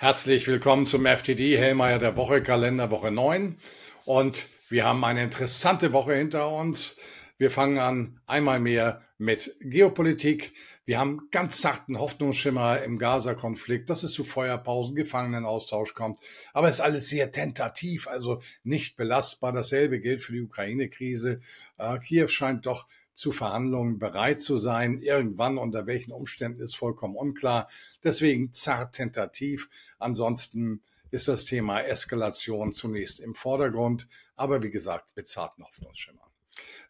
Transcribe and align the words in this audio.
Herzlich 0.00 0.46
willkommen 0.46 0.86
zum 0.86 1.06
FTD 1.06 1.58
Hellmeier 1.58 1.98
der 1.98 2.16
Woche, 2.16 2.40
Kalender 2.40 2.92
Woche 2.92 3.10
9. 3.10 3.56
Und 4.04 4.46
wir 4.68 4.84
haben 4.84 5.02
eine 5.02 5.24
interessante 5.24 5.92
Woche 5.92 6.14
hinter 6.14 6.52
uns. 6.52 6.94
Wir 7.40 7.52
fangen 7.52 7.78
an 7.78 8.20
einmal 8.26 8.58
mehr 8.58 9.00
mit 9.16 9.54
Geopolitik. 9.60 10.54
Wir 10.84 10.98
haben 10.98 11.28
ganz 11.30 11.60
zarten 11.60 12.00
Hoffnungsschimmer 12.00 12.82
im 12.82 12.98
Gaza-Konflikt, 12.98 13.90
dass 13.90 14.02
es 14.02 14.10
zu 14.10 14.24
Feuerpausen, 14.24 14.96
Gefangenenaustausch 14.96 15.94
kommt. 15.94 16.18
Aber 16.52 16.68
es 16.68 16.76
ist 16.76 16.80
alles 16.80 17.08
sehr 17.08 17.30
tentativ, 17.30 18.08
also 18.08 18.42
nicht 18.64 18.96
belastbar. 18.96 19.52
Dasselbe 19.52 20.00
gilt 20.00 20.20
für 20.20 20.32
die 20.32 20.42
Ukraine-Krise. 20.42 21.38
Äh, 21.78 21.98
Kiew 22.00 22.26
scheint 22.26 22.66
doch 22.66 22.88
zu 23.14 23.30
Verhandlungen 23.30 24.00
bereit 24.00 24.42
zu 24.42 24.56
sein. 24.56 24.98
Irgendwann 24.98 25.58
unter 25.58 25.86
welchen 25.86 26.10
Umständen 26.10 26.60
ist 26.60 26.74
vollkommen 26.74 27.14
unklar. 27.14 27.68
Deswegen 28.02 28.52
zart 28.52 28.96
tentativ. 28.96 29.68
Ansonsten 30.00 30.82
ist 31.12 31.28
das 31.28 31.44
Thema 31.44 31.82
Eskalation 31.82 32.72
zunächst 32.72 33.20
im 33.20 33.36
Vordergrund, 33.36 34.08
aber 34.34 34.60
wie 34.64 34.70
gesagt 34.70 35.10
mit 35.14 35.28
zarten 35.28 35.62
Hoffnungsschimmern. 35.62 36.27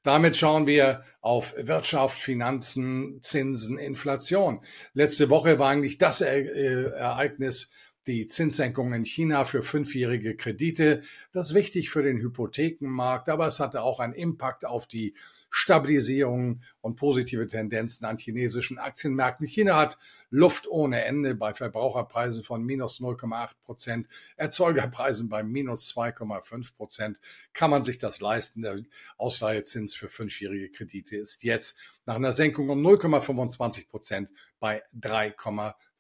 Damit 0.02 0.36
schauen 0.36 0.66
wir 0.66 1.02
auf 1.20 1.54
Wirtschaft, 1.56 2.18
Finanzen, 2.18 3.18
Zinsen, 3.20 3.78
Inflation. 3.78 4.60
Letzte 4.94 5.28
Woche 5.28 5.58
war 5.58 5.70
eigentlich 5.70 5.98
das 5.98 6.20
Ereignis 6.20 7.70
die 8.08 8.26
Zinssenkung 8.26 8.94
in 8.94 9.04
China 9.04 9.44
für 9.44 9.62
fünfjährige 9.62 10.34
Kredite. 10.34 11.02
Das 11.32 11.50
ist 11.50 11.54
wichtig 11.54 11.90
für 11.90 12.02
den 12.02 12.18
Hypothekenmarkt, 12.18 13.28
aber 13.28 13.46
es 13.46 13.60
hatte 13.60 13.82
auch 13.82 14.00
einen 14.00 14.14
Impact 14.14 14.64
auf 14.64 14.86
die 14.86 15.14
Stabilisierung 15.50 16.62
und 16.80 16.96
positive 16.96 17.46
Tendenzen 17.46 18.06
an 18.06 18.16
chinesischen 18.16 18.78
Aktienmärkten. 18.78 19.46
China 19.46 19.76
hat 19.76 19.98
Luft 20.30 20.66
ohne 20.66 21.04
Ende 21.04 21.34
bei 21.34 21.52
Verbraucherpreisen 21.52 22.42
von 22.42 22.64
minus 22.64 22.98
0,8 22.98 23.50
Prozent, 23.62 24.08
Erzeugerpreisen 24.36 25.28
bei 25.28 25.42
minus 25.42 25.94
2,5 25.94 26.74
Prozent. 26.74 27.20
Kann 27.52 27.70
man 27.70 27.84
sich 27.84 27.98
das 27.98 28.20
leisten? 28.20 28.62
Der 28.62 28.82
Ausleihezins 29.18 29.94
für 29.94 30.08
fünfjährige 30.08 30.70
Kredite 30.70 31.18
ist 31.18 31.44
jetzt 31.44 32.00
nach 32.06 32.16
einer 32.16 32.32
Senkung 32.32 32.70
um 32.70 32.84
0,25 32.84 33.86
Prozent 33.86 34.30
bei 34.58 34.82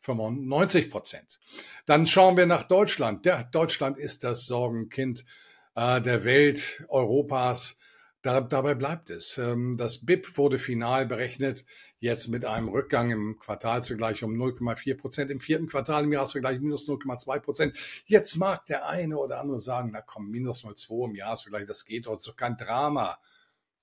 3,95 0.04 0.90
Prozent. 0.90 1.38
Dann 1.86 2.06
schauen 2.06 2.36
wir 2.36 2.46
nach 2.46 2.62
Deutschland. 2.62 3.24
Der, 3.24 3.44
Deutschland 3.44 3.98
ist 3.98 4.24
das 4.24 4.46
Sorgenkind 4.46 5.24
äh, 5.74 6.00
der 6.00 6.24
Welt, 6.24 6.84
Europas. 6.88 7.76
Da, 8.20 8.40
dabei 8.40 8.74
bleibt 8.74 9.10
es. 9.10 9.38
Ähm, 9.38 9.76
das 9.76 10.04
BIP 10.04 10.36
wurde 10.36 10.58
final 10.58 11.06
berechnet, 11.06 11.64
jetzt 12.00 12.28
mit 12.28 12.44
einem 12.44 12.68
Rückgang 12.68 13.10
im 13.10 13.38
Quartalsvergleich 13.38 14.24
um 14.24 14.34
0,4 14.34 14.96
Prozent, 14.96 15.30
im 15.30 15.38
vierten 15.38 15.68
Quartal 15.68 16.04
im 16.04 16.12
Jahresvergleich 16.12 16.58
minus 16.58 16.88
0,2 16.88 17.38
Prozent. 17.38 17.78
Jetzt 18.06 18.36
mag 18.36 18.66
der 18.66 18.88
eine 18.88 19.18
oder 19.18 19.40
andere 19.40 19.60
sagen, 19.60 19.90
na 19.92 20.00
komm, 20.00 20.30
minus 20.30 20.64
0,2 20.64 21.10
im 21.10 21.14
Jahresvergleich, 21.14 21.66
das 21.66 21.84
geht 21.84 22.06
doch, 22.06 22.20
doch 22.20 22.36
kein 22.36 22.56
Drama. 22.56 23.18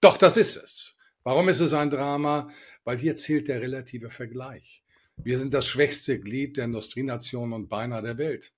Doch, 0.01 0.17
das 0.17 0.35
ist 0.35 0.57
es. 0.57 0.95
Warum 1.23 1.49
ist 1.49 1.61
es 1.61 1.73
ein 1.73 1.89
Drama? 1.89 2.49
Weil 2.83 2.97
hier 2.97 3.15
zählt 3.15 3.47
der 3.47 3.61
relative 3.61 4.09
Vergleich. 4.09 4.84
Wir 5.17 5.37
sind 5.37 5.53
das 5.53 5.65
schwächste 5.65 6.19
Glied 6.19 6.57
der 6.57 6.65
Industrienation 6.65 7.53
und 7.53 7.67
beinahe 7.67 8.01
der 8.01 8.17
Welt. 8.17 8.53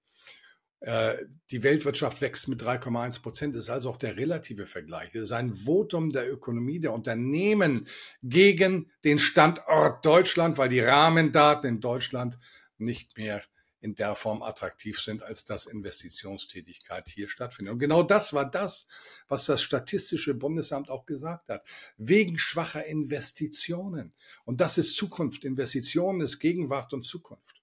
Äh, 0.79 1.25
die 1.49 1.63
Weltwirtschaft 1.63 2.21
wächst 2.21 2.47
mit 2.47 2.61
3,1 2.61 3.21
Prozent, 3.21 3.55
ist 3.55 3.69
also 3.69 3.89
auch 3.89 3.97
der 3.97 4.15
relative 4.15 4.67
Vergleich. 4.67 5.09
Es 5.15 5.23
ist 5.23 5.31
ein 5.31 5.53
Votum 5.53 6.11
der 6.11 6.31
Ökonomie, 6.31 6.79
der 6.79 6.93
Unternehmen 6.93 7.87
gegen 8.21 8.91
den 9.03 9.17
Standort 9.17 10.05
Deutschland, 10.05 10.57
weil 10.57 10.69
die 10.69 10.81
Rahmendaten 10.81 11.67
in 11.67 11.81
Deutschland 11.81 12.37
nicht 12.77 13.17
mehr 13.17 13.41
in 13.87 13.95
der 13.95 14.15
Form 14.15 14.41
attraktiv 14.43 14.99
sind, 14.99 15.23
als 15.23 15.45
dass 15.45 15.65
Investitionstätigkeit 15.65 17.07
hier 17.07 17.29
stattfindet. 17.29 17.71
Und 17.71 17.79
genau 17.79 18.03
das 18.03 18.33
war 18.33 18.43
das, 18.43 18.87
was 19.29 19.45
das 19.45 19.61
Statistische 19.61 20.33
Bundesamt 20.33 20.89
auch 20.89 21.05
gesagt 21.05 21.47
hat. 21.47 21.65
Wegen 21.97 22.37
schwacher 22.37 22.85
Investitionen. 22.85 24.13
Und 24.43 24.59
das 24.59 24.77
ist 24.77 24.97
Zukunft. 24.97 25.45
Investitionen 25.45 26.19
ist 26.19 26.39
Gegenwart 26.39 26.93
und 26.93 27.05
Zukunft. 27.05 27.61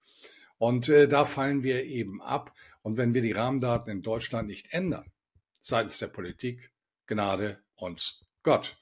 Und 0.57 0.89
äh, 0.89 1.09
da 1.09 1.27
fallen 1.27 1.63
wir 1.63 1.85
eben 1.85 2.23
ab. 2.23 2.55
Und 2.81 2.97
wenn 2.97 3.13
wir 3.13 3.21
die 3.21 3.33
Rahmendaten 3.33 3.93
in 3.93 4.03
Deutschland 4.03 4.49
nicht 4.49 4.73
ändern, 4.73 5.13
seitens 5.61 5.99
der 5.99 6.09
Politik, 6.09 6.73
Gnade 7.07 7.63
uns 7.77 8.25
Gott. 8.43 8.79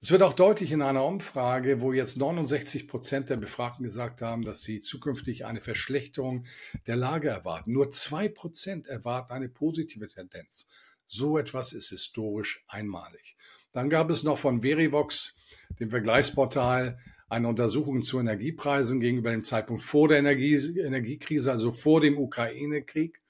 Es 0.00 0.10
wird 0.10 0.22
auch 0.22 0.34
deutlich 0.34 0.72
in 0.72 0.82
einer 0.82 1.04
Umfrage, 1.04 1.80
wo 1.80 1.92
jetzt 1.92 2.18
69 2.18 2.86
Prozent 2.86 3.30
der 3.30 3.38
Befragten 3.38 3.82
gesagt 3.82 4.20
haben, 4.20 4.42
dass 4.42 4.60
sie 4.60 4.80
zukünftig 4.80 5.46
eine 5.46 5.62
Verschlechterung 5.62 6.44
der 6.86 6.96
Lage 6.96 7.28
erwarten. 7.28 7.72
Nur 7.72 7.90
zwei 7.90 8.28
Prozent 8.28 8.88
erwarten 8.88 9.32
eine 9.32 9.48
positive 9.48 10.06
Tendenz. 10.06 10.66
So 11.06 11.38
etwas 11.38 11.72
ist 11.72 11.88
historisch 11.88 12.62
einmalig. 12.68 13.36
Dann 13.72 13.88
gab 13.88 14.10
es 14.10 14.22
noch 14.22 14.38
von 14.38 14.62
Verivox, 14.62 15.34
dem 15.80 15.90
Vergleichsportal, 15.90 16.98
eine 17.28 17.48
Untersuchung 17.48 18.02
zu 18.02 18.20
Energiepreisen 18.20 19.00
gegenüber 19.00 19.30
dem 19.30 19.44
Zeitpunkt 19.44 19.82
vor 19.82 20.08
der 20.08 20.18
Energie, 20.18 20.54
Energiekrise, 20.78 21.50
also 21.50 21.72
vor 21.72 22.00
dem 22.00 22.18
Ukraine-Krieg. 22.18 23.22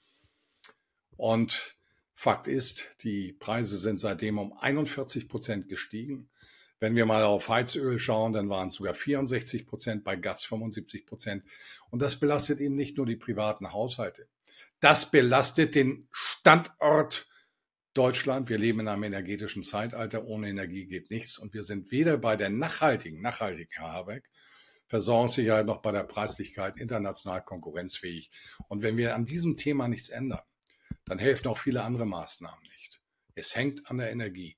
Und 1.15 1.77
Fakt 2.13 2.47
ist, 2.47 2.95
die 3.03 3.33
Preise 3.33 3.77
sind 3.77 3.99
seitdem 3.99 4.39
um 4.39 4.51
41 4.51 5.29
Prozent 5.29 5.69
gestiegen. 5.69 6.29
Wenn 6.79 6.95
wir 6.95 7.05
mal 7.05 7.23
auf 7.23 7.49
Heizöl 7.49 7.97
schauen, 7.97 8.33
dann 8.33 8.49
waren 8.49 8.67
es 8.67 8.75
sogar 8.75 8.93
64 8.93 9.65
Prozent, 9.65 10.03
bei 10.03 10.15
Gas 10.15 10.43
75 10.43 11.05
Prozent. 11.05 11.43
Und 11.89 12.01
das 12.01 12.19
belastet 12.19 12.59
eben 12.59 12.75
nicht 12.75 12.97
nur 12.97 13.05
die 13.05 13.15
privaten 13.15 13.71
Haushalte. 13.73 14.27
Das 14.79 15.09
belastet 15.09 15.75
den 15.75 16.07
Standort 16.11 17.27
Deutschland. 17.93 18.47
Wir 18.49 18.59
leben 18.59 18.81
in 18.81 18.87
einem 18.87 19.03
energetischen 19.03 19.63
Zeitalter. 19.63 20.25
Ohne 20.25 20.49
Energie 20.49 20.85
geht 20.85 21.09
nichts. 21.09 21.39
Und 21.39 21.53
wir 21.55 21.63
sind 21.63 21.91
weder 21.91 22.17
bei 22.17 22.35
der 22.35 22.49
nachhaltigen, 22.49 23.21
nachhaltigen 23.21 23.71
Herr 23.71 23.93
Habeck, 23.93 24.29
Versorgungssicherheit 24.87 25.65
noch 25.65 25.81
bei 25.81 25.91
der 25.91 26.03
Preislichkeit 26.03 26.77
international 26.77 27.43
konkurrenzfähig. 27.43 28.29
Und 28.67 28.83
wenn 28.83 28.97
wir 28.97 29.15
an 29.15 29.25
diesem 29.25 29.57
Thema 29.57 29.87
nichts 29.87 30.09
ändern, 30.09 30.43
dann 31.05 31.17
helfen 31.17 31.47
auch 31.47 31.57
viele 31.57 31.81
andere 31.81 32.05
Maßnahmen 32.05 32.63
nicht. 32.63 33.01
Es 33.33 33.55
hängt 33.55 33.89
an 33.89 33.97
der 33.97 34.11
Energie. 34.11 34.57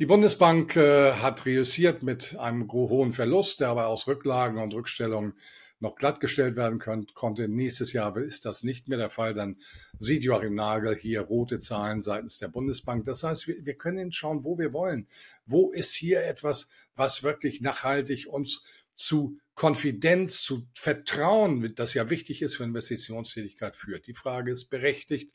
Die 0.00 0.06
Bundesbank 0.06 0.74
äh, 0.74 1.12
hat 1.12 1.46
reüssiert 1.46 2.02
mit 2.02 2.36
einem 2.36 2.68
hohen 2.72 3.12
Verlust, 3.12 3.60
der 3.60 3.68
aber 3.68 3.86
aus 3.86 4.08
Rücklagen 4.08 4.60
und 4.60 4.74
Rückstellungen 4.74 5.34
noch 5.78 5.94
glattgestellt 5.94 6.56
werden 6.56 6.80
könnt, 6.80 7.14
konnte. 7.14 7.48
Nächstes 7.48 7.92
Jahr 7.92 8.16
ist 8.16 8.44
das 8.44 8.64
nicht 8.64 8.88
mehr 8.88 8.98
der 8.98 9.10
Fall. 9.10 9.34
Dann 9.34 9.56
sieht 9.96 10.24
Joachim 10.24 10.56
Nagel 10.56 10.96
hier 10.96 11.20
rote 11.20 11.60
Zahlen 11.60 12.02
seitens 12.02 12.38
der 12.38 12.48
Bundesbank. 12.48 13.04
Das 13.04 13.22
heißt, 13.22 13.46
wir, 13.46 13.64
wir 13.64 13.74
können 13.74 14.10
schauen, 14.10 14.42
wo 14.42 14.58
wir 14.58 14.72
wollen. 14.72 15.06
Wo 15.46 15.70
ist 15.70 15.94
hier 15.94 16.24
etwas, 16.24 16.70
was 16.96 17.22
wirklich 17.22 17.60
nachhaltig 17.60 18.26
uns 18.26 18.64
zu 18.96 19.38
Konfidenz, 19.54 20.42
zu 20.42 20.66
Vertrauen, 20.74 21.72
das 21.76 21.94
ja 21.94 22.10
wichtig 22.10 22.42
ist 22.42 22.56
für 22.56 22.64
Investitionstätigkeit 22.64 23.76
führt? 23.76 24.08
Die 24.08 24.14
Frage 24.14 24.50
ist 24.50 24.70
berechtigt 24.70 25.34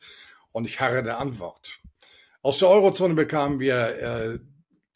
und 0.51 0.65
ich 0.65 0.81
harre 0.81 1.01
der 1.01 1.19
Antwort. 1.19 1.79
Aus 2.41 2.57
der 2.59 2.69
Eurozone 2.69 3.15
bekamen 3.15 3.59
wir 3.59 3.75
äh, 3.75 4.39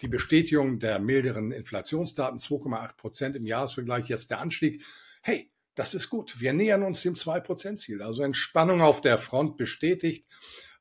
die 0.01 0.07
Bestätigung 0.07 0.79
der 0.79 0.99
milderen 0.99 1.51
Inflationsdaten, 1.51 2.39
2,8 2.39 2.95
Prozent 2.95 3.35
im 3.35 3.45
Jahresvergleich, 3.45 4.07
jetzt 4.07 4.31
der 4.31 4.39
Anstieg. 4.39 4.83
Hey, 5.21 5.51
das 5.75 5.93
ist 5.93 6.09
gut. 6.09 6.39
Wir 6.39 6.53
nähern 6.53 6.83
uns 6.83 7.01
dem 7.01 7.15
2-Prozent-Ziel. 7.15 8.01
Also 8.01 8.23
Entspannung 8.23 8.81
auf 8.81 9.01
der 9.01 9.17
Front 9.17 9.57
bestätigt. 9.57 10.25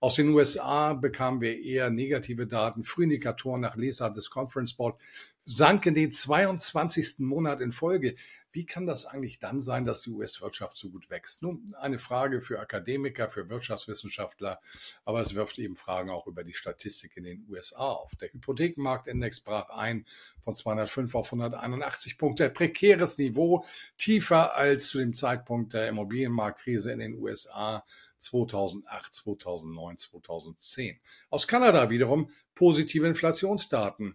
Aus 0.00 0.16
den 0.16 0.28
USA 0.30 0.94
bekamen 0.94 1.40
wir 1.40 1.60
eher 1.60 1.90
negative 1.90 2.46
Daten. 2.46 2.84
Frühindikatoren 2.84 3.60
nach 3.60 3.76
Lesart 3.76 4.16
des 4.16 4.30
Conference 4.30 4.74
Board 4.74 5.00
sanken 5.44 5.94
den 5.94 6.12
22. 6.12 7.20
Monat 7.20 7.60
in 7.60 7.72
Folge. 7.72 8.14
Wie 8.53 8.66
kann 8.66 8.86
das 8.86 9.06
eigentlich 9.06 9.38
dann 9.38 9.62
sein, 9.62 9.84
dass 9.84 10.03
die 10.03 10.10
US-Wirtschaft 10.10 10.77
so 10.77 10.91
gut 10.91 11.09
wächst? 11.09 11.42
Nun, 11.42 11.72
eine 11.80 11.98
Frage 11.98 12.42
für 12.42 12.60
Akademiker, 12.60 13.30
für 13.30 13.48
Wirtschaftswissenschaftler, 13.48 14.60
aber 15.04 15.22
es 15.22 15.34
wirft 15.34 15.59
eben 15.59 15.74
Fragen 15.74 16.10
auch 16.10 16.27
über 16.27 16.44
die 16.44 16.53
Statistik 16.53 17.16
in 17.16 17.24
den 17.24 17.47
USA 17.48 17.78
auf. 17.78 18.15
Der 18.16 18.30
Hypothekenmarktindex 18.33 19.41
brach 19.41 19.71
ein 19.71 20.04
von 20.42 20.54
205 20.54 21.15
auf 21.15 21.27
181 21.27 22.18
Punkte. 22.18 22.50
Prekäres 22.50 23.16
Niveau, 23.16 23.65
tiefer 23.97 24.54
als 24.54 24.89
zu 24.89 24.98
dem 24.98 25.15
Zeitpunkt 25.15 25.72
der 25.72 25.89
Immobilienmarktkrise 25.89 26.92
in 26.92 26.98
den 26.98 27.15
USA 27.15 27.83
2008, 28.18 29.15
2009, 29.15 29.97
2010. 29.97 31.00
Aus 31.30 31.48
Kanada 31.48 31.89
wiederum 31.89 32.30
positive 32.54 33.06
Inflationsdaten. 33.06 34.15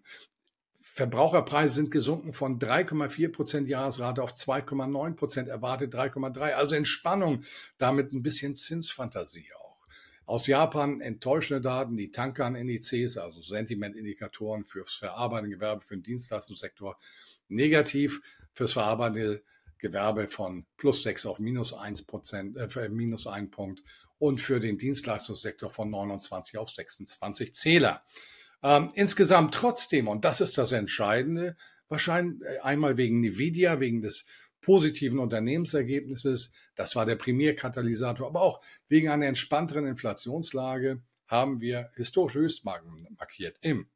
Verbraucherpreise 0.98 1.76
sind 1.76 1.92
gesunken 1.92 2.34
von 2.34 2.58
3,4 2.58 3.32
Prozent 3.32 3.70
Jahresrate 3.70 4.24
auf 4.24 4.34
2,9 4.34 5.14
Prozent, 5.14 5.48
erwartet 5.48 5.94
3,3. 5.94 6.54
Also 6.54 6.74
Entspannung, 6.74 7.44
damit 7.78 8.14
ein 8.14 8.24
bisschen 8.24 8.56
Zinsfantasie 8.56 9.46
auch. 9.60 9.78
Aus 10.26 10.48
Japan 10.48 11.00
enttäuschende 11.00 11.62
Daten, 11.62 11.98
die 11.98 12.10
Tankan-Indizes, 12.10 13.20
also 13.20 13.44
Sentimentindikatoren 13.44 14.66
fürs 14.66 14.96
verarbeitende 14.96 15.56
Gewerbe, 15.56 15.86
für 15.86 15.96
den 15.98 16.02
Dienstleistungssektor 16.02 16.98
negativ, 17.48 18.20
fürs 18.56 18.74
verarbeitende 18.74 19.44
Gewerbe 19.78 20.28
von 20.28 20.66
plus 20.78 21.04
6 21.04 21.28
auf 21.28 21.38
minus 21.38 21.76
1 21.76 22.08
Prozent, 22.08 22.58
äh, 22.58 22.90
minus 22.90 23.28
1 23.28 23.52
Punkt 23.52 23.84
und 24.18 24.40
für 24.40 24.60
den 24.60 24.80
Dienstleistungssektor 24.80 25.70
von 25.70 25.92
29 25.92 26.58
auf 26.58 26.72
26 26.72 27.54
Zähler. 27.54 28.04
Ähm, 28.64 28.92
insgesamt 28.96 29.54
trotzdem, 29.54 30.08
und 30.08 30.26
das 30.26 30.42
ist 30.42 30.58
das 30.58 30.72
Entscheidende, 30.72 31.56
wahrscheinlich 31.90 32.42
äh, 32.42 32.60
einmal 32.60 32.98
wegen 32.98 33.24
Nvidia, 33.24 33.80
wegen 33.80 34.02
des 34.02 34.26
positiven 34.62 35.20
Unternehmensergebnisses, 35.20 36.52
das 36.76 36.96
war 36.96 37.06
der 37.06 37.16
Primärkatalysator, 37.16 38.28
aber 38.28 38.42
auch 38.42 38.62
wegen 38.90 39.10
einer 39.10 39.28
entspannteren 39.28 39.86
Inflationslage 39.86 41.02
haben 41.28 41.62
wir 41.62 41.92
historische 41.96 42.40
Höchstmarken 42.40 43.08
markiert 43.18 43.58
im 43.62 43.88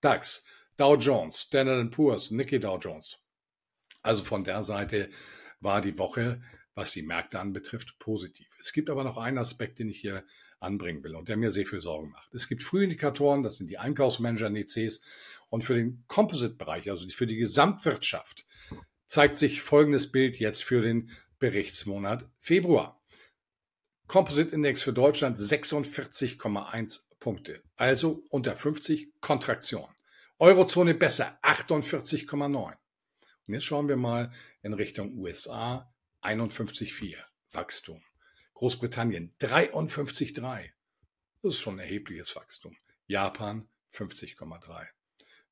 DAX, 0.00 0.44
Dow 0.76 0.96
Jones, 0.96 1.42
Standard 1.42 1.90
Poor's, 1.90 2.30
Nikkei 2.30 2.58
Dow 2.58 2.78
Jones. 2.78 3.18
Also 4.02 4.24
von 4.24 4.44
der 4.44 4.62
Seite 4.62 5.10
war 5.60 5.80
die 5.80 5.98
Woche, 5.98 6.40
was 6.74 6.92
die 6.92 7.02
Märkte 7.02 7.40
anbetrifft, 7.40 7.98
positiv. 7.98 8.47
Es 8.68 8.74
gibt 8.74 8.90
aber 8.90 9.02
noch 9.02 9.16
einen 9.16 9.38
Aspekt, 9.38 9.78
den 9.78 9.88
ich 9.88 9.98
hier 9.98 10.22
anbringen 10.60 11.02
will 11.02 11.16
und 11.16 11.30
der 11.30 11.38
mir 11.38 11.50
sehr 11.50 11.64
viel 11.64 11.80
Sorgen 11.80 12.10
macht. 12.10 12.34
Es 12.34 12.48
gibt 12.48 12.62
Frühindikatoren, 12.62 13.42
das 13.42 13.56
sind 13.56 13.68
die 13.68 13.78
Einkaufsmanager-Indizes 13.78 15.00
und 15.48 15.64
für 15.64 15.74
den 15.74 16.04
Composite-Bereich, 16.06 16.90
also 16.90 17.08
für 17.08 17.26
die 17.26 17.38
Gesamtwirtschaft, 17.38 18.44
zeigt 19.06 19.38
sich 19.38 19.62
folgendes 19.62 20.12
Bild 20.12 20.38
jetzt 20.38 20.64
für 20.64 20.82
den 20.82 21.10
Berichtsmonat 21.38 22.28
Februar. 22.40 23.02
Composite-Index 24.06 24.82
für 24.82 24.92
Deutschland 24.92 25.38
46,1 25.38 27.00
Punkte, 27.20 27.62
also 27.76 28.22
unter 28.28 28.54
50 28.54 29.18
Kontraktion. 29.22 29.88
Eurozone 30.38 30.92
besser 30.94 31.38
48,9. 31.42 32.74
Und 33.46 33.54
jetzt 33.54 33.64
schauen 33.64 33.88
wir 33.88 33.96
mal 33.96 34.30
in 34.60 34.74
Richtung 34.74 35.16
USA 35.16 35.90
51,4 36.20 37.16
Wachstum. 37.52 38.02
Großbritannien 38.58 39.32
53,3. 39.38 40.70
Das 41.42 41.52
ist 41.52 41.60
schon 41.60 41.76
ein 41.76 41.78
erhebliches 41.78 42.34
Wachstum. 42.34 42.76
Japan 43.06 43.68
50,3. 43.94 44.84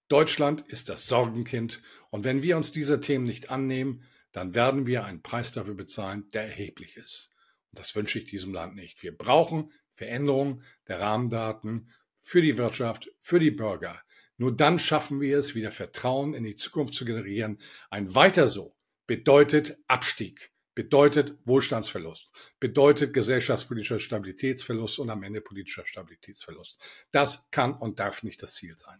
Deutschland 0.09 0.67
ist 0.67 0.89
das 0.89 1.07
Sorgenkind 1.07 1.83
und 2.11 2.25
wenn 2.25 2.43
wir 2.43 2.57
uns 2.57 2.73
dieser 2.73 3.01
Themen 3.01 3.23
nicht 3.23 3.49
annehmen, 3.49 4.03
dann 4.33 4.57
werden 4.57 4.89
wir 4.89 5.05
einen 5.05 5.23
Preis 5.23 5.53
dafür 5.53 5.77
bezahlen, 5.77 6.29
der 6.31 6.47
erheblich 6.47 6.97
ist. 6.97 7.31
Und 7.71 7.79
das 7.79 7.95
wünsche 7.95 8.19
ich 8.19 8.27
diesem 8.27 8.53
Land 8.53 8.75
nicht. 8.75 9.05
Wir 9.05 9.17
brauchen 9.17 9.71
Veränderungen 9.95 10.65
der 10.89 10.99
Rahmendaten 10.99 11.89
für 12.19 12.43
die 12.43 12.57
Wirtschaft, 12.57 13.09
für 13.21 13.39
die 13.39 13.53
Bürger. 13.53 14.03
Nur 14.37 14.57
dann 14.57 14.81
schaffen 14.81 15.21
wir 15.21 15.39
es, 15.39 15.55
wieder 15.55 15.71
Vertrauen 15.71 16.35
in 16.35 16.43
die 16.43 16.57
Zukunft 16.57 16.95
zu 16.95 17.05
generieren. 17.05 17.61
Ein 17.89 18.17
weiter 18.17 18.49
so 18.49 18.75
bedeutet 19.07 19.79
Abstieg 19.87 20.56
bedeutet 20.77 21.35
Wohlstandsverlust, 21.47 22.29
bedeutet 22.61 23.15
gesellschaftspolitischer 23.15 23.99
Stabilitätsverlust 23.99 24.99
und 24.99 25.09
am 25.09 25.23
Ende 25.23 25.41
politischer 25.41 25.87
Stabilitätsverlust. 25.87 26.79
Das 27.11 27.51
kann 27.51 27.73
und 27.73 27.99
darf 27.99 28.23
nicht 28.23 28.43
das 28.43 28.55
Ziel 28.55 28.77
sein. 28.77 28.99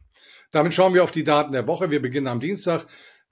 Damit 0.51 0.73
schauen 0.73 0.95
wir 0.95 1.05
auf 1.05 1.11
die 1.11 1.23
Daten 1.23 1.53
der 1.53 1.67
Woche. 1.67 1.91
Wir 1.91 2.01
beginnen 2.01 2.29
am 2.29 2.41
Dienstag. 2.41 2.87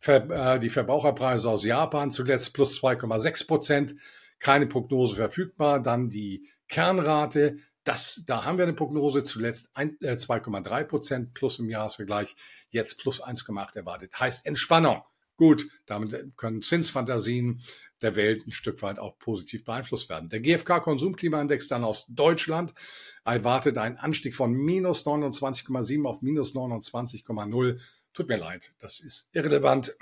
Äh, 0.07 0.61
die 0.61 0.69
Verbraucherpreise 0.69 1.49
aus 1.49 1.65
Japan 1.65 2.11
zuletzt 2.11 2.53
plus 2.53 2.79
2,6 2.83 3.47
Prozent. 3.47 3.95
Keine 4.39 4.67
Prognose 4.67 5.17
verfügbar. 5.17 5.81
Dann 5.81 6.11
die 6.11 6.47
Kernrate. 6.69 7.57
Das, 7.83 8.25
da 8.27 8.45
haben 8.45 8.59
wir 8.59 8.65
eine 8.65 8.75
Prognose 8.75 9.23
zuletzt 9.23 9.75
2,3 9.75 10.81
äh, 10.81 10.85
Prozent 10.85 11.33
plus 11.33 11.59
im 11.59 11.71
Jahresvergleich. 11.71 12.37
Jetzt 12.69 13.01
plus 13.01 13.25
1,8 13.25 13.77
erwartet. 13.77 14.21
Heißt 14.21 14.45
Entspannung. 14.45 15.03
Gut, 15.37 15.67
damit 15.87 16.37
können 16.37 16.63
Zinsfantasien 16.63 17.61
der 18.03 18.15
Welt 18.15 18.47
ein 18.47 18.53
Stück 18.53 18.83
weit 18.83 19.01
auch 19.01 19.19
positiv 19.19 19.65
beeinflusst 19.65 20.09
werden. 20.09 20.29
Der 20.29 20.41
GfK-Konsumklimaindex 20.41 21.67
dann 21.67 21.83
aus 21.83 22.07
Deutschland 22.09 22.73
erwartet 23.25 23.77
einen 23.79 23.97
Anstieg 23.97 24.37
von 24.37 24.53
minus 24.53 25.05
29,7 25.05 26.07
auf 26.07 26.23
minus 26.23 26.55
29,0. 26.55 27.83
Tut 28.13 28.29
mir 28.29 28.37
leid, 28.37 28.77
das 28.79 29.01
ist 29.01 29.29
irrelevant. 29.33 29.97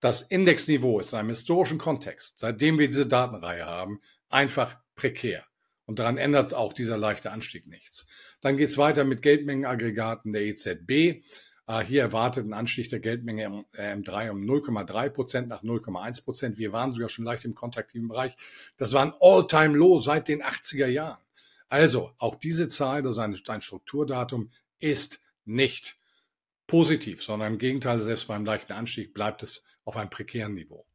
Das 0.00 0.22
Indexniveau 0.22 1.00
ist 1.00 1.12
in 1.12 1.18
einem 1.18 1.30
historischen 1.30 1.78
Kontext, 1.78 2.38
seitdem 2.38 2.78
wir 2.78 2.86
diese 2.86 3.06
Datenreihe 3.06 3.66
haben, 3.66 4.00
einfach 4.28 4.78
prekär. 4.94 5.44
Und 5.86 5.98
daran 5.98 6.18
ändert 6.18 6.54
auch 6.54 6.72
dieser 6.72 6.96
leichte 6.96 7.32
Anstieg 7.32 7.66
nichts. 7.66 8.06
Dann 8.40 8.56
geht 8.56 8.68
es 8.68 8.78
weiter 8.78 9.04
mit 9.04 9.22
Geldmengenaggregaten 9.22 10.32
der 10.32 10.42
EZB. 10.42 11.24
Ah, 11.70 11.82
hier 11.82 12.00
erwartet 12.00 12.46
ein 12.46 12.54
Anstieg 12.54 12.88
der 12.88 12.98
Geldmenge 12.98 13.44
im 13.44 13.66
M3 13.74 14.28
äh, 14.28 14.30
um 14.30 14.40
0,3 14.40 15.10
Prozent 15.10 15.48
nach 15.48 15.62
0,1 15.62 16.24
Prozent. 16.24 16.56
Wir 16.56 16.72
waren 16.72 16.92
sogar 16.92 17.10
schon 17.10 17.26
leicht 17.26 17.44
im 17.44 17.54
kontraktiven 17.54 18.08
Bereich. 18.08 18.34
Das 18.78 18.94
war 18.94 19.02
ein 19.02 19.12
All-Time-Low 19.20 20.00
seit 20.00 20.28
den 20.28 20.42
80er 20.42 20.86
Jahren. 20.86 21.20
Also 21.68 22.10
auch 22.16 22.36
diese 22.36 22.68
Zahl, 22.68 23.02
das 23.02 23.16
ist 23.16 23.18
ein, 23.18 23.38
ein 23.48 23.60
Strukturdatum, 23.60 24.50
ist 24.78 25.20
nicht 25.44 25.98
positiv, 26.66 27.22
sondern 27.22 27.52
im 27.52 27.58
Gegenteil, 27.58 28.00
selbst 28.00 28.28
beim 28.28 28.46
leichten 28.46 28.72
Anstieg 28.72 29.12
bleibt 29.12 29.42
es 29.42 29.62
auf 29.84 29.98
einem 29.98 30.08
prekären 30.08 30.54
Niveau. 30.54 30.86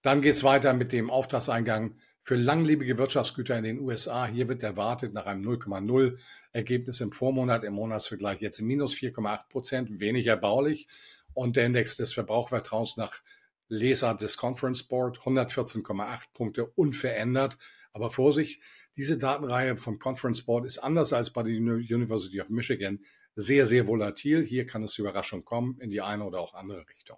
Dann 0.00 0.22
geht 0.22 0.36
es 0.36 0.42
weiter 0.42 0.72
mit 0.72 0.92
dem 0.92 1.10
Auftragseingang 1.10 1.98
für 2.28 2.36
langlebige 2.36 2.98
Wirtschaftsgüter 2.98 3.56
in 3.56 3.64
den 3.64 3.80
USA. 3.80 4.26
Hier 4.26 4.48
wird 4.48 4.62
erwartet 4.62 5.14
nach 5.14 5.24
einem 5.24 5.42
0,0 5.48 6.18
Ergebnis 6.52 7.00
im 7.00 7.10
Vormonat, 7.10 7.64
im 7.64 7.72
Monatsvergleich 7.72 8.42
jetzt 8.42 8.60
minus 8.60 8.92
4,8 8.92 9.48
Prozent, 9.48 9.98
wenig 9.98 10.26
erbaulich. 10.26 10.88
Und 11.32 11.56
der 11.56 11.64
Index 11.64 11.96
des 11.96 12.12
Verbrauchvertrauens 12.12 12.98
nach 12.98 13.22
Leser 13.68 14.14
des 14.14 14.36
Conference 14.36 14.82
Board 14.82 15.20
114,8 15.20 16.24
Punkte 16.34 16.66
unverändert. 16.66 17.56
Aber 17.92 18.10
Vorsicht, 18.10 18.60
diese 18.98 19.16
Datenreihe 19.16 19.78
vom 19.78 19.98
Conference 19.98 20.42
Board 20.42 20.66
ist 20.66 20.80
anders 20.80 21.14
als 21.14 21.30
bei 21.30 21.42
der 21.42 21.54
University 21.54 22.42
of 22.42 22.50
Michigan 22.50 23.00
sehr, 23.36 23.66
sehr 23.66 23.86
volatil. 23.86 24.44
Hier 24.44 24.66
kann 24.66 24.82
es 24.82 24.98
Überraschung 24.98 25.46
kommen 25.46 25.78
in 25.80 25.88
die 25.88 26.02
eine 26.02 26.24
oder 26.24 26.40
auch 26.40 26.52
andere 26.52 26.86
Richtung. 26.90 27.16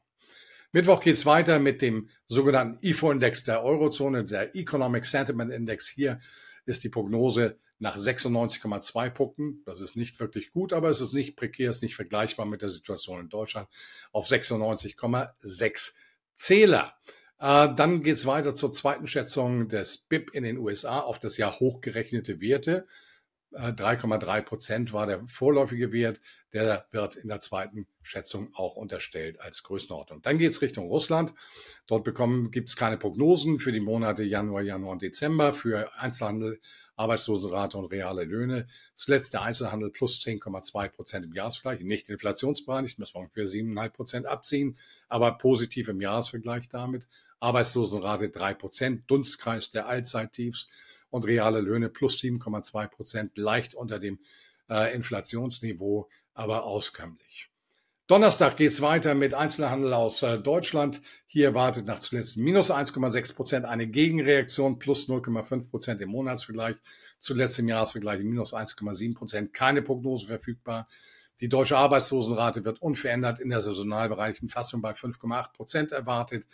Mittwoch 0.73 1.01
geht 1.01 1.17
es 1.17 1.27
weiter 1.27 1.59
mit 1.59 1.83
dem 1.83 2.09
sogenannten 2.27 2.79
IFO-Index 2.87 3.43
der 3.43 3.65
Eurozone, 3.65 4.25
der 4.25 4.55
Economic 4.55 5.05
Sentiment 5.05 5.51
Index. 5.51 5.89
Hier 5.89 6.21
ist 6.65 6.85
die 6.85 6.89
Prognose 6.89 7.59
nach 7.81 7.97
96,2 7.97 9.11
Punkten. 9.11 9.63
Das 9.65 9.81
ist 9.81 9.97
nicht 9.97 10.21
wirklich 10.21 10.53
gut, 10.53 10.73
aber 10.73 10.89
es 10.89 11.01
ist 11.01 11.13
nicht 11.13 11.35
prekär, 11.35 11.71
es 11.71 11.79
ist 11.79 11.83
nicht 11.83 11.97
vergleichbar 11.97 12.47
mit 12.47 12.63
der 12.63 12.69
Situation 12.69 13.19
in 13.19 13.29
Deutschland 13.29 13.69
auf 14.13 14.29
96,6 14.29 15.93
Zähler. 16.37 16.95
Äh, 17.41 17.75
dann 17.75 18.03
geht 18.03 18.15
es 18.15 18.27
weiter 18.27 18.55
zur 18.55 18.71
zweiten 18.71 19.09
Schätzung 19.09 19.67
des 19.67 19.99
BIP 19.99 20.31
in 20.35 20.45
den 20.45 20.59
USA 20.59 21.00
auf 21.00 21.19
das 21.19 21.37
Jahr 21.37 21.59
hochgerechnete 21.59 22.41
Werte. 22.41 22.87
3,3 23.52 24.38
äh, 24.38 24.42
Prozent 24.42 24.92
war 24.92 25.07
der 25.07 25.26
vorläufige 25.26 25.92
Wert. 25.92 26.21
Der 26.52 26.87
wird 26.90 27.16
in 27.16 27.28
der 27.28 27.40
zweiten 27.40 27.87
Schätzung 28.02 28.50
auch 28.54 28.76
unterstellt 28.76 29.40
als 29.40 29.62
Größenordnung. 29.62 30.23
Dann 30.23 30.38
geht 30.38 30.50
es 30.50 30.62
Richtung 30.62 30.87
Russland. 30.88 31.35
Dort 31.87 32.04
gibt 32.52 32.69
es 32.69 32.76
keine 32.76 32.97
Prognosen 32.97 33.59
für 33.59 33.73
die 33.73 33.80
Monate 33.80 34.23
Januar, 34.23 34.62
Januar 34.62 34.92
und 34.92 35.02
Dezember 35.02 35.52
für 35.52 35.92
Einzelhandel, 35.99 36.61
Arbeitslosenrate 36.97 37.76
und 37.78 37.87
reale 37.87 38.25
Löhne. 38.25 38.66
Zuletzt 38.95 39.33
der 39.35 39.42
Einzelhandel 39.42 39.90
plus 39.90 40.21
10,2 40.21 40.88
Prozent 40.88 41.25
im 41.25 41.33
Jahresvergleich, 41.33 41.85
nicht 41.85 42.09
inflationsbereinigt, 42.09 42.99
müssen 42.99 43.14
wir 43.14 43.21
ungefähr 43.21 43.47
7,5 43.47 43.88
Prozent 43.90 44.26
abziehen, 44.26 44.76
aber 45.09 45.33
positiv 45.33 45.88
im 45.88 46.00
Jahresvergleich 46.00 46.69
damit. 46.69 47.09
Arbeitslosenrate 47.40 48.30
3 48.30 48.54
Prozent, 48.54 49.11
Dunstkreis 49.11 49.71
der 49.71 49.87
Allzeittiefs 49.87 50.69
und 51.11 51.26
reale 51.26 51.61
Löhne 51.61 51.88
plus 51.88 52.19
7,2 52.21 52.88
Prozent, 52.88 53.38
leicht 53.38 53.75
unter 53.75 53.99
dem 53.99 54.19
äh, 54.69 54.95
Inflationsniveau, 54.95 56.09
aber 56.35 56.64
auskömmlich. 56.64 57.50
Donnerstag 58.11 58.57
geht 58.57 58.73
es 58.73 58.81
weiter 58.81 59.14
mit 59.14 59.35
Einzelhandel 59.35 59.95
aus 59.95 60.25
äh, 60.25 60.37
Deutschland. 60.37 61.00
Hier 61.29 61.47
erwartet 61.47 61.87
nach 61.87 62.00
zuletzt 62.00 62.38
minus 62.38 62.73
1,6 62.73 63.37
Prozent 63.37 63.67
eine 63.67 63.87
Gegenreaktion 63.87 64.81
plus 64.81 65.09
0,5 65.09 65.71
Prozent 65.71 66.00
im 66.00 66.09
Monatsvergleich. 66.09 66.75
Zuletzt 67.21 67.61
im 67.61 67.69
Jahresvergleich 67.69 68.19
minus 68.25 68.52
1,7 68.52 69.14
Prozent. 69.14 69.52
Keine 69.52 69.81
Prognose 69.83 70.26
verfügbar. 70.26 70.88
Die 71.40 71.49
deutsche 71.49 71.76
Arbeitslosenrate 71.76 72.64
wird 72.64 72.83
unverändert 72.83 73.38
in 73.38 73.49
der 73.49 73.61
saisonalbereichen 73.61 74.49
Fassung 74.49 74.83
bei 74.83 74.90
5,8 74.90 75.52
Prozent 75.52 75.93
erwartet. 75.93 76.45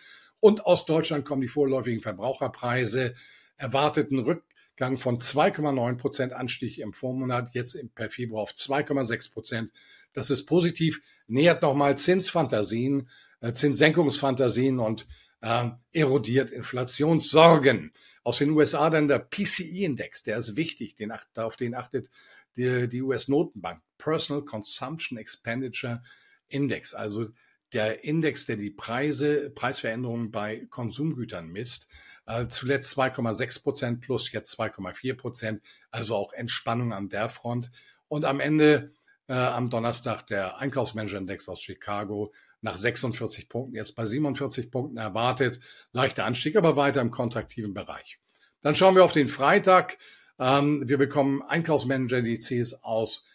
Und 0.41 0.67
aus 0.67 0.85
Deutschland 0.85 1.25
kommen 1.25 1.41
die 1.41 1.49
vorläufigen 1.49 2.03
Verbraucherpreise 2.03 3.15
erwarteten 3.57 4.19
Rückgang 4.19 4.99
von 4.99 5.19
2,9 5.19 5.97
Prozent 5.97 6.33
Anstieg 6.33 6.79
im 6.79 6.93
Vormonat, 6.93 7.55
jetzt 7.55 7.79
per 7.95 8.11
Februar 8.11 8.43
auf 8.43 8.53
2,6 8.53 9.33
Prozent. 9.33 9.73
Das 10.13 10.31
ist 10.31 10.47
positiv, 10.47 11.01
nähert 11.27 11.63
nochmal 11.63 11.97
Zinsfantasien, 11.97 13.09
äh, 13.41 13.53
Zinssenkungsfantasien 13.53 14.79
und 14.79 15.07
äh, 15.41 15.71
erodiert 15.93 16.51
Inflationssorgen. 16.51 17.93
Aus 18.25 18.39
den 18.39 18.51
USA 18.51 18.91
dann 18.91 19.09
der 19.09 19.19
PCE-Index, 19.19 20.25
der 20.25 20.39
ist 20.39 20.57
wichtig, 20.57 20.97
den, 20.97 21.13
auf 21.37 21.57
den 21.57 21.75
achtet 21.75 22.11
die, 22.57 22.89
die 22.89 23.03
US-Notenbank, 23.03 23.83
Personal 23.99 24.45
Consumption 24.45 25.19
Expenditure 25.19 26.03
Index, 26.49 26.95
also 26.95 27.29
der 27.77 28.05
Index, 28.05 28.47
der 28.47 28.57
die 28.57 28.71
Preise, 28.71 29.51
Preisveränderungen 29.51 30.31
bei 30.31 30.67
Konsumgütern 30.71 31.49
misst. 31.49 31.89
Äh, 32.25 32.47
zuletzt 32.49 32.99
2,6 32.99 33.63
Prozent 33.63 34.01
plus, 34.01 34.33
jetzt 34.33 34.59
2,4 34.59 35.15
Prozent. 35.15 35.63
Also 35.91 36.17
auch 36.17 36.33
Entspannung 36.33 36.95
an 36.95 37.11
der 37.11 37.29
Front. 37.29 37.71
Und 38.09 38.25
am 38.25 38.41
Ende 38.41 38.95
äh, 39.29 39.35
am 39.35 39.69
Donnerstag 39.69 40.27
der 40.27 40.57
Einkaufsmanager-Index 40.57 41.51
aus 41.51 41.61
Chicago 41.61 42.33
nach 42.63 42.79
46 42.79 43.51
Punkten, 43.51 43.77
jetzt 43.77 43.95
bei 43.95 44.07
47 44.07 44.71
Punkten 44.71 44.97
erwartet. 44.97 45.61
Leichter 45.93 46.25
Anstieg, 46.25 46.57
aber 46.57 46.77
weiter 46.77 47.03
im 47.03 47.11
kontraktiven 47.11 47.75
Bereich. 47.75 48.21
Dann 48.63 48.75
schauen 48.75 48.95
wir 48.95 49.05
auf 49.05 49.13
den 49.13 49.29
Freitag. 49.29 49.99
Ähm, 50.39 50.89
wir 50.89 50.97
bekommen 50.97 51.43
Einkaufsmanager-Indizes 51.43 52.83
aus 52.85 53.27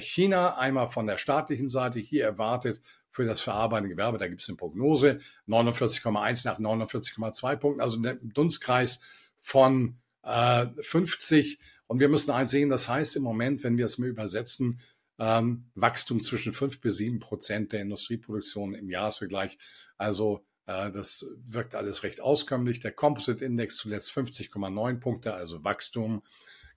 China, 0.00 0.56
einmal 0.56 0.88
von 0.88 1.06
der 1.06 1.18
staatlichen 1.18 1.70
Seite 1.70 2.00
hier 2.00 2.24
erwartet 2.24 2.80
für 3.10 3.24
das 3.24 3.40
verarbeitende 3.40 3.90
Gewerbe, 3.90 4.18
da 4.18 4.28
gibt 4.28 4.42
es 4.42 4.48
eine 4.48 4.56
Prognose, 4.56 5.18
49,1 5.48 6.46
nach 6.46 6.58
49,2 6.58 7.56
Punkten, 7.56 7.80
also 7.80 7.98
ein 7.98 8.32
Dunstkreis 8.32 9.00
von 9.38 9.98
äh, 10.22 10.66
50. 10.80 11.58
Und 11.86 12.00
wir 12.00 12.08
müssen 12.08 12.30
eins 12.30 12.50
sehen, 12.50 12.68
das 12.68 12.88
heißt 12.88 13.16
im 13.16 13.22
Moment, 13.22 13.64
wenn 13.64 13.78
wir 13.78 13.86
es 13.86 13.98
mal 13.98 14.08
übersetzen, 14.08 14.80
ähm, 15.18 15.70
Wachstum 15.74 16.22
zwischen 16.22 16.52
5 16.52 16.80
bis 16.80 16.96
7 16.98 17.18
Prozent 17.18 17.72
der 17.72 17.80
Industrieproduktion 17.80 18.74
im 18.74 18.88
Jahresvergleich. 18.90 19.58
Also 19.96 20.44
äh, 20.66 20.90
das 20.90 21.26
wirkt 21.44 21.74
alles 21.74 22.02
recht 22.02 22.20
auskömmlich. 22.20 22.78
Der 22.80 22.92
Composite 22.92 23.44
Index 23.44 23.76
zuletzt 23.76 24.12
50,9 24.12 25.00
Punkte, 25.00 25.34
also 25.34 25.64
Wachstum 25.64 26.22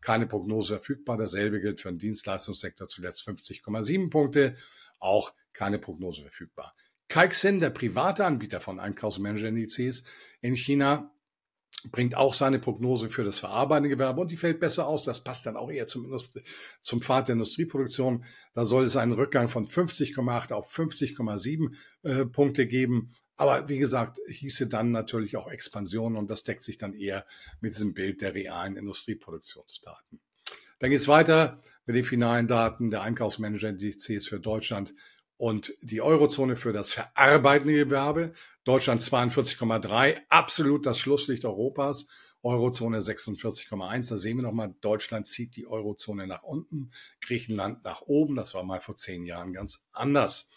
keine 0.02 0.28
Prognose 0.28 0.76
verfügbar. 0.76 1.18
Dasselbe 1.18 1.62
gilt 1.62 1.80
für 1.80 1.90
den 1.90 2.00
Dienstleistungssektor 2.00 2.88
zuletzt 2.88 3.28
50,7 3.28 4.10
Punkte, 4.10 4.56
auch 5.00 5.34
keine 5.54 5.80
Prognose 5.80 6.22
verfügbar. 6.22 6.76
Kaixin, 7.08 7.60
der 7.60 7.72
private 7.72 8.26
Anbieter 8.26 8.62
von 8.62 8.80
Einkaufsmanager-Indizes 8.80 10.04
in 10.42 10.56
China, 10.56 11.14
bringt 11.92 12.16
auch 12.16 12.34
seine 12.34 12.60
Prognose 12.60 13.10
für 13.10 13.24
das 13.24 13.40
verarbeitende 13.40 13.90
Gewerbe 13.90 14.22
und 14.22 14.32
die 14.32 14.38
fällt 14.38 14.60
besser 14.60 14.88
aus. 14.88 15.04
Das 15.04 15.24
passt 15.24 15.46
dann 15.46 15.58
auch 15.58 15.72
eher 15.72 15.88
zum, 15.88 16.06
Industrie, 16.06 16.44
zum 16.82 17.02
Pfad 17.02 17.28
der 17.28 17.34
Industrieproduktion. 17.34 18.24
Da 18.54 18.66
soll 18.66 18.84
es 18.84 18.98
einen 18.98 19.14
Rückgang 19.14 19.50
von 19.50 19.66
50,8 19.66 20.54
auf 20.54 20.72
50,7 20.74 21.76
äh, 22.04 22.26
Punkte 22.26 22.68
geben. 22.68 23.12
Aber 23.36 23.68
wie 23.70 23.80
gesagt, 23.80 24.20
hieße 24.28 24.68
dann 24.68 24.92
natürlich 24.92 25.36
auch 25.36 25.50
Expansion 25.50 26.16
und 26.16 26.30
das 26.30 26.44
deckt 26.44 26.62
sich 26.62 26.78
dann 26.78 26.94
eher 26.94 27.26
mit 27.60 27.74
diesem 27.74 27.94
Bild 27.94 28.22
der 28.22 28.36
realen 28.36 28.76
Industrieproduktionsdaten. 28.76 30.20
Dann 30.80 30.92
geht 30.92 31.00
es 31.00 31.08
weiter 31.08 31.62
mit 31.86 31.96
den 31.96 32.04
finalen 32.04 32.48
Daten 32.48 32.90
der 32.90 33.02
Einkaufsmanager-Indizes 33.02 34.28
für 34.28 34.40
Deutschland 34.40 34.94
und 35.42 35.74
die 35.82 36.04
Eurozone 36.04 36.56
für 36.56 36.72
das 36.72 36.94
verarbeitende 36.94 37.74
Gewerbe. 37.74 38.34
Deutschland 38.64 39.02
42,3, 39.02 40.20
absolut 40.30 40.86
das 40.86 41.00
Schlusslicht 41.00 41.46
Europas. 41.46 42.06
Eurozone 42.44 43.00
46,1. 43.00 44.10
Da 44.10 44.18
sehen 44.18 44.38
wir 44.38 44.44
nochmal, 44.44 44.76
Deutschland 44.82 45.26
zieht 45.26 45.56
die 45.56 45.66
Eurozone 45.66 46.28
nach 46.28 46.44
unten, 46.44 46.92
Griechenland 47.22 47.84
nach 47.84 48.02
oben. 48.02 48.36
Das 48.36 48.54
war 48.54 48.64
mal 48.64 48.82
vor 48.82 48.96
zehn 48.96 49.26
Jahren 49.26 49.52
ganz 49.52 49.84
anders. 49.92 50.52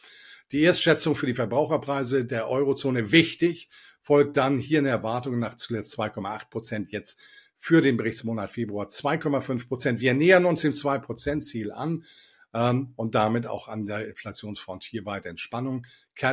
Die 0.53 0.61
Erstschätzung 0.61 1.17
für 1.17 1.25
die 1.25 1.33
Verbraucherpreise 1.33 2.27
der 2.27 2.51
Eurozone 2.51 3.11
wichtig, 3.11 3.71
folgt 4.03 4.37
dann 4.37 4.59
hier 4.59 4.81
eine 4.81 4.91
Erwartung 4.91 5.39
nach 5.39 5.57
zuletzt 5.57 5.99
2,8 5.99 6.51
Prozent, 6.51 6.93
jetzt 6.93 7.19
für 7.57 7.81
den 7.81 7.97
Berichtsmonat 7.97 8.51
Februar 8.51 8.89
2,5 8.89 9.67
Prozent. 9.67 10.01
Wir 10.01 10.13
nähern 10.13 10.45
uns 10.45 10.61
dem 10.61 10.75
2 10.75 10.99
Prozent 10.99 11.43
Ziel 11.43 11.73
an 11.73 12.05
ähm, 12.55 12.95
und 12.97 13.15
damit 13.15 13.47
auch 13.47 13.69
an 13.69 13.85
der 13.85 14.09
Inflationsfront 14.09 14.85
hier 14.85 15.05
weiter 15.05 15.29
Entspannung. 15.29 15.87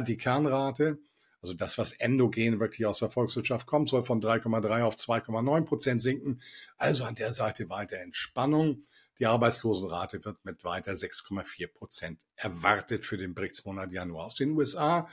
Die 0.07 0.17
Kernrate, 0.17 0.99
also 1.41 1.55
das, 1.55 1.79
was 1.79 1.93
endogen 1.93 2.59
wirklich 2.59 2.85
aus 2.85 2.99
der 2.99 3.09
Volkswirtschaft 3.09 3.65
kommt, 3.65 3.89
soll 3.89 4.05
von 4.05 4.21
3,3 4.21 4.83
auf 4.83 4.95
2,9 4.95 5.65
Prozent 5.65 6.01
sinken. 6.01 6.39
Also 6.77 7.03
an 7.03 7.15
der 7.15 7.33
Seite 7.33 7.69
weiter 7.69 7.97
Entspannung. 7.97 8.85
Die 9.17 9.25
Arbeitslosenrate 9.25 10.23
wird 10.23 10.45
mit 10.45 10.63
weiter 10.63 10.91
6,4 10.93 11.67
Prozent 11.67 12.21
erwartet 12.35 13.05
für 13.05 13.17
den 13.17 13.33
Berichtsmonat 13.33 13.91
Januar 13.91 14.27
aus 14.27 14.35
den 14.35 14.51
USA. 14.51 15.07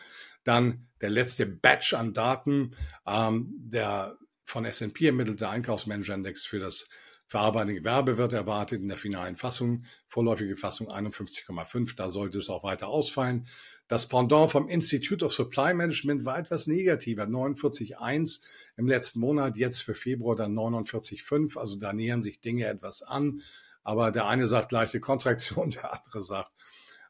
Dann 0.45 0.87
der 1.01 1.11
letzte 1.11 1.47
Batch 1.47 1.95
an 1.95 2.13
Daten, 2.13 2.77
ähm, 3.07 3.55
der 3.59 4.19
von 4.45 4.65
S&P 4.65 5.07
ermittelte 5.07 5.49
Einkaufsmanager-Index 5.49 6.47
für 6.47 6.59
das 6.59 6.89
verarbeitende 7.29 7.75
Gewerbe 7.75 8.19
wird 8.19 8.33
erwartet 8.33 8.81
in 8.81 8.89
der 8.89 8.97
finalen 8.97 9.37
Fassung, 9.37 9.83
vorläufige 10.07 10.57
Fassung 10.57 10.91
51,5. 10.91 11.95
Da 11.95 12.11
sollte 12.11 12.39
es 12.39 12.49
auch 12.49 12.65
weiter 12.65 12.89
ausfallen. 12.89 13.47
Das 13.87 14.09
Pendant 14.09 14.51
vom 14.51 14.69
Institute 14.69 15.25
of 15.25 15.33
Supply 15.33 15.75
Management 15.75 16.25
war 16.25 16.39
etwas 16.39 16.67
negativer, 16.67 17.25
49,1 17.25 18.43
im 18.77 18.87
letzten 18.87 19.21
Monat, 19.21 19.57
jetzt 19.57 19.83
für 19.83 19.95
Februar 19.95 20.37
dann 20.37 20.55
49,5. 20.55 21.59
Also 21.59 21.77
da 21.77 21.93
nähern 21.93 22.23
sich 22.23 22.41
Dinge 22.41 22.67
etwas 22.67 23.03
an. 23.03 23.41
Aber 23.83 24.11
der 24.11 24.27
eine 24.27 24.47
sagt 24.47 24.73
leichte 24.73 25.01
Kontraktion, 25.01 25.71
der 25.71 25.93
andere 25.93 26.23
sagt 26.23 26.53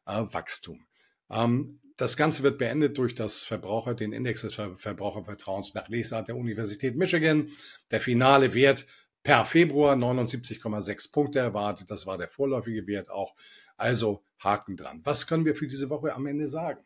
äh, 0.06 0.22
Wachstum. 0.30 0.84
Ähm, 1.30 1.80
das 1.96 2.16
Ganze 2.16 2.44
wird 2.44 2.58
beendet 2.58 2.96
durch 2.96 3.16
das 3.16 3.42
Verbraucher, 3.42 3.94
den 3.94 4.12
Index 4.12 4.42
des 4.42 4.54
Verbrauchervertrauens 4.54 5.74
nach 5.74 5.88
Lesart 5.88 6.28
der 6.28 6.36
Universität 6.36 6.96
Michigan. 6.96 7.50
Der 7.90 8.00
finale 8.00 8.54
Wert 8.54 8.86
per 9.28 9.44
Februar 9.44 9.94
79,6 9.94 11.12
Punkte 11.12 11.38
erwartet. 11.38 11.90
Das 11.90 12.06
war 12.06 12.16
der 12.16 12.28
vorläufige 12.28 12.86
Wert 12.86 13.10
auch. 13.10 13.34
Also 13.76 14.24
Haken 14.38 14.74
dran. 14.74 15.02
Was 15.04 15.26
können 15.26 15.44
wir 15.44 15.54
für 15.54 15.66
diese 15.66 15.90
Woche 15.90 16.14
am 16.14 16.24
Ende 16.24 16.48
sagen? 16.48 16.82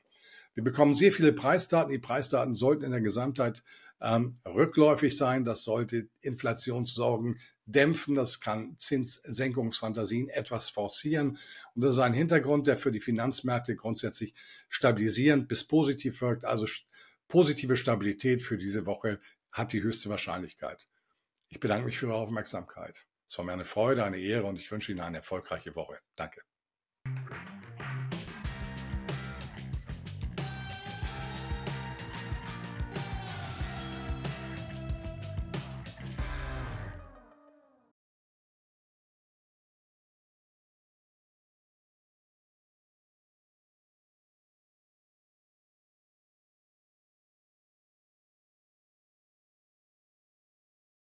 Wir 0.54 0.64
bekommen 0.64 0.96
sehr 0.96 1.12
viele 1.12 1.32
Preisdaten. 1.32 1.92
Die 1.92 2.00
Preisdaten 2.00 2.54
sollten 2.54 2.82
in 2.82 2.90
der 2.90 3.00
Gesamtheit 3.00 3.62
ähm, 4.00 4.40
rückläufig 4.44 5.16
sein. 5.16 5.44
Das 5.44 5.62
sollte 5.62 6.08
Inflationssorgen 6.20 7.38
dämpfen. 7.66 8.16
Das 8.16 8.40
kann 8.40 8.76
Zinssenkungsfantasien 8.76 10.28
etwas 10.28 10.68
forcieren. 10.68 11.38
Und 11.76 11.84
das 11.84 11.94
ist 11.94 12.00
ein 12.00 12.12
Hintergrund, 12.12 12.66
der 12.66 12.76
für 12.76 12.90
die 12.90 12.98
Finanzmärkte 12.98 13.76
grundsätzlich 13.76 14.34
stabilisierend 14.68 15.46
bis 15.46 15.62
positiv 15.62 16.20
wirkt. 16.20 16.44
Also 16.44 16.66
positive 17.28 17.76
Stabilität 17.76 18.42
für 18.42 18.58
diese 18.58 18.84
Woche 18.84 19.20
hat 19.52 19.72
die 19.72 19.84
höchste 19.84 20.10
Wahrscheinlichkeit. 20.10 20.88
Ich 21.52 21.60
bedanke 21.60 21.84
mich 21.84 21.98
für 21.98 22.06
Ihre 22.06 22.14
Aufmerksamkeit. 22.14 23.06
Es 23.28 23.36
war 23.36 23.44
mir 23.44 23.52
eine 23.52 23.66
Freude, 23.66 24.04
eine 24.04 24.16
Ehre 24.16 24.46
und 24.46 24.56
ich 24.56 24.72
wünsche 24.72 24.90
Ihnen 24.90 25.02
eine 25.02 25.18
erfolgreiche 25.18 25.76
Woche. 25.76 25.98
Danke. 26.16 26.40